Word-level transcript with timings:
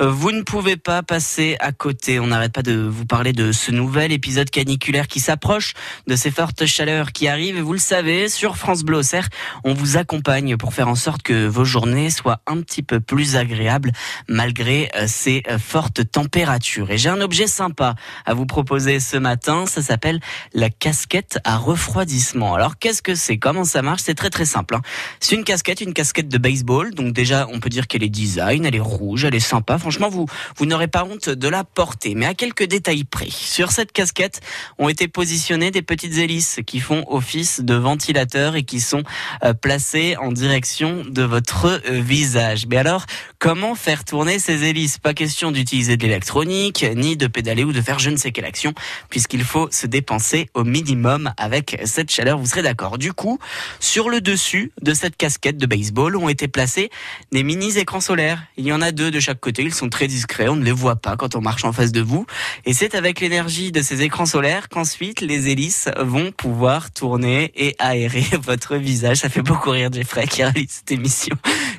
vous 0.00 0.30
ne 0.30 0.42
pouvez 0.42 0.76
pas 0.76 1.02
passer 1.02 1.56
à 1.58 1.72
côté. 1.72 2.20
On 2.20 2.28
n'arrête 2.28 2.52
pas 2.52 2.62
de 2.62 2.74
vous 2.74 3.04
parler 3.04 3.32
de 3.32 3.50
ce 3.50 3.72
nouvel 3.72 4.12
épisode 4.12 4.48
caniculaire 4.48 5.08
qui 5.08 5.18
s'approche, 5.18 5.74
de 6.06 6.14
ces 6.14 6.30
fortes 6.30 6.66
chaleurs 6.66 7.10
qui 7.12 7.26
arrivent. 7.26 7.56
Et 7.56 7.62
vous 7.62 7.72
le 7.72 7.78
savez, 7.78 8.28
sur 8.28 8.56
France 8.56 8.84
Bleu 8.84 8.98
Auxerre, 8.98 9.28
on 9.64 9.74
vous 9.74 9.96
accompagne 9.96 10.56
pour 10.56 10.72
faire 10.72 10.86
en 10.86 10.94
sorte 10.94 11.22
que 11.22 11.46
vos 11.46 11.64
journées 11.64 12.10
soient 12.10 12.40
un 12.46 12.60
petit 12.60 12.82
peu 12.82 13.00
plus 13.00 13.34
agréables 13.34 13.90
malgré 14.28 14.90
euh, 14.94 15.06
ces 15.08 15.42
euh, 15.50 15.58
fortes 15.58 16.08
températures. 16.10 16.90
Et 16.90 16.98
j'ai 16.98 17.08
un 17.08 17.20
objet 17.20 17.48
sympa 17.48 17.96
à 18.24 18.34
vous 18.34 18.46
proposer 18.46 19.00
ce 19.00 19.16
matin. 19.16 19.66
Ça 19.66 19.82
s'appelle 19.82 20.20
la 20.54 20.70
casquette 20.70 21.40
à 21.42 21.56
refroidissement. 21.56 22.54
Alors 22.54 22.78
qu'est-ce 22.78 23.02
que 23.02 23.14
c'est? 23.14 23.38
Comment 23.38 23.64
ça 23.64 23.82
marche? 23.82 24.02
C'est 24.04 24.14
très 24.14 24.30
très 24.30 24.44
simple. 24.44 24.76
Hein. 24.76 24.82
C'est 25.18 25.34
une 25.34 25.44
casquette, 25.44 25.80
une 25.80 25.92
casquette 25.92 26.28
de 26.28 26.38
baseball. 26.38 26.94
Donc 26.94 27.12
déjà, 27.12 27.48
on 27.52 27.58
peut 27.58 27.68
dire 27.68 27.88
qu'elle 27.88 28.04
est 28.04 28.08
design, 28.08 28.64
elle 28.64 28.76
est 28.76 28.80
rouge, 28.80 29.24
elle 29.24 29.34
est 29.34 29.40
sympa 29.40 29.78
franchement, 29.90 30.10
vous, 30.10 30.66
n'aurez 30.66 30.88
pas 30.88 31.04
honte 31.04 31.30
de 31.30 31.48
la 31.48 31.64
porter. 31.64 32.14
Mais 32.14 32.26
à 32.26 32.34
quelques 32.34 32.64
détails 32.64 33.04
près. 33.04 33.30
Sur 33.30 33.70
cette 33.70 33.90
casquette 33.90 34.42
ont 34.78 34.90
été 34.90 35.08
positionnées 35.08 35.70
des 35.70 35.80
petites 35.80 36.18
hélices 36.18 36.60
qui 36.66 36.80
font 36.80 37.06
office 37.08 37.60
de 37.60 37.74
ventilateur 37.74 38.54
et 38.54 38.64
qui 38.64 38.80
sont 38.80 39.02
euh, 39.44 39.54
placées 39.54 40.16
en 40.18 40.30
direction 40.30 41.04
de 41.08 41.22
votre 41.22 41.80
euh, 41.88 42.00
visage. 42.02 42.66
Mais 42.66 42.76
alors, 42.76 43.06
comment 43.38 43.74
faire 43.74 44.04
tourner 44.04 44.38
ces 44.38 44.64
hélices 44.64 44.98
Pas 44.98 45.14
question 45.14 45.52
d'utiliser 45.52 45.96
de 45.96 46.02
l'électronique, 46.02 46.84
ni 46.96 47.16
de 47.16 47.26
pédaler 47.26 47.64
ou 47.64 47.72
de 47.72 47.80
faire 47.80 47.98
je 47.98 48.10
ne 48.10 48.16
sais 48.16 48.32
quelle 48.32 48.44
action, 48.44 48.74
puisqu'il 49.10 49.44
faut 49.44 49.68
se 49.70 49.86
dépenser 49.86 50.48
au 50.54 50.64
minimum 50.64 51.32
avec 51.36 51.80
cette 51.84 52.10
chaleur. 52.10 52.38
Vous 52.38 52.46
serez 52.46 52.62
d'accord. 52.62 52.98
Du 52.98 53.12
coup, 53.12 53.38
sur 53.80 54.08
le 54.08 54.20
dessus 54.20 54.72
de 54.82 54.94
cette 54.94 55.16
casquette 55.16 55.58
de 55.58 55.66
baseball 55.66 56.16
ont 56.16 56.28
été 56.28 56.48
placés 56.48 56.90
des 57.32 57.42
mini 57.42 57.78
écrans 57.78 58.00
solaires. 58.00 58.42
Il 58.56 58.66
y 58.66 58.72
en 58.72 58.80
a 58.80 58.92
deux 58.92 59.10
de 59.10 59.20
chaque 59.20 59.40
côté 59.40 59.68
sont 59.70 59.88
très 59.88 60.06
discrets, 60.06 60.48
on 60.48 60.56
ne 60.56 60.64
les 60.64 60.72
voit 60.72 60.96
pas 60.96 61.16
quand 61.16 61.34
on 61.34 61.40
marche 61.40 61.64
en 61.64 61.72
face 61.72 61.92
de 61.92 62.00
vous. 62.00 62.26
Et 62.64 62.72
c'est 62.72 62.94
avec 62.94 63.20
l'énergie 63.20 63.72
de 63.72 63.82
ces 63.82 64.02
écrans 64.02 64.26
solaires 64.26 64.68
qu'ensuite 64.68 65.20
les 65.20 65.48
hélices 65.48 65.88
vont 65.98 66.32
pouvoir 66.32 66.90
tourner 66.90 67.52
et 67.56 67.74
aérer 67.78 68.24
votre 68.42 68.76
visage. 68.76 69.18
Ça 69.18 69.28
fait 69.28 69.42
beaucoup 69.42 69.70
rire 69.70 69.90
Jeffrey 69.92 70.26
qui 70.26 70.42
réalise 70.42 70.70
cette 70.70 70.92
émission. 70.92 71.36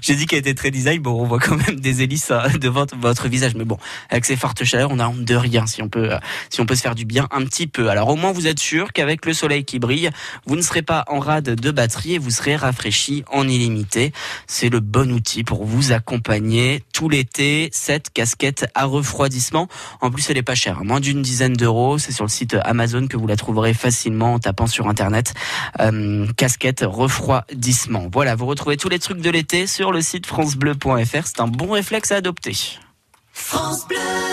J'ai 0.09 0.15
dit 0.15 0.25
qu'elle 0.25 0.39
était 0.39 0.55
très 0.55 0.71
design. 0.71 1.03
Bon, 1.03 1.21
on 1.21 1.25
voit 1.25 1.37
quand 1.37 1.55
même 1.55 1.79
des 1.79 2.01
hélices 2.01 2.31
hein, 2.31 2.41
devant 2.59 2.87
votre 2.97 3.27
visage. 3.27 3.53
Mais 3.53 3.63
bon, 3.63 3.77
avec 4.09 4.25
ces 4.25 4.35
fortes 4.35 4.63
chaleurs, 4.63 4.89
on 4.91 4.97
a 4.97 5.07
honte 5.07 5.23
de 5.23 5.35
rien 5.35 5.67
si 5.67 5.83
on 5.83 5.87
peut, 5.87 6.13
euh, 6.13 6.17
si 6.49 6.61
on 6.61 6.65
peut 6.65 6.73
se 6.73 6.81
faire 6.81 6.95
du 6.95 7.05
bien 7.05 7.27
un 7.29 7.45
petit 7.45 7.67
peu. 7.67 7.91
Alors 7.91 8.09
au 8.09 8.15
moins, 8.15 8.31
vous 8.31 8.47
êtes 8.47 8.57
sûr 8.57 8.91
qu'avec 8.91 9.27
le 9.27 9.33
soleil 9.33 9.65
qui 9.65 9.77
brille, 9.77 10.09
vous 10.47 10.55
ne 10.55 10.63
serez 10.63 10.81
pas 10.81 11.05
en 11.09 11.19
rade 11.19 11.53
de 11.53 11.69
batterie 11.69 12.15
et 12.15 12.17
vous 12.17 12.31
serez 12.31 12.55
rafraîchi 12.55 13.23
en 13.31 13.47
illimité. 13.47 14.11
C'est 14.47 14.69
le 14.69 14.79
bon 14.79 15.11
outil 15.11 15.43
pour 15.43 15.63
vous 15.63 15.91
accompagner 15.91 16.83
tout 16.91 17.07
l'été 17.07 17.69
cette 17.71 18.09
casquette 18.09 18.65
à 18.73 18.85
refroidissement. 18.85 19.67
En 20.01 20.09
plus, 20.09 20.27
elle 20.31 20.39
est 20.39 20.41
pas 20.41 20.55
chère, 20.55 20.83
moins 20.83 21.01
d'une 21.01 21.21
dizaine 21.21 21.53
d'euros. 21.53 21.99
C'est 21.99 22.13
sur 22.13 22.25
le 22.25 22.31
site 22.31 22.57
Amazon 22.63 23.05
que 23.05 23.15
vous 23.15 23.27
la 23.27 23.35
trouverez 23.35 23.75
facilement 23.75 24.33
en 24.33 24.39
tapant 24.39 24.65
sur 24.65 24.87
internet 24.87 25.35
euh, 25.79 26.25
casquette 26.35 26.83
refroidissement. 26.83 28.07
Voilà, 28.11 28.33
vous 28.33 28.47
retrouvez 28.47 28.77
tous 28.77 28.89
les 28.89 28.97
trucs 28.97 29.21
de 29.21 29.29
l'été 29.29 29.67
sur 29.67 29.98
le 29.99 30.03
site 30.03 30.25
francebleu.fr. 30.25 31.27
C'est 31.27 31.41
un 31.41 31.47
bon 31.47 31.71
réflexe 31.71 32.11
à 32.11 32.15
adopter. 32.15 32.79